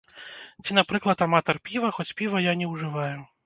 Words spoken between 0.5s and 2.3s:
Ці, напрыклад, аматар піва, хоць